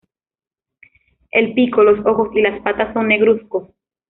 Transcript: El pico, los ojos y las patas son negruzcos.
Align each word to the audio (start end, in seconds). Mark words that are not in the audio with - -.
El 1.29 1.53
pico, 1.53 1.83
los 1.83 2.03
ojos 2.07 2.29
y 2.33 2.41
las 2.41 2.59
patas 2.63 2.91
son 2.95 3.07
negruzcos. 3.07 3.69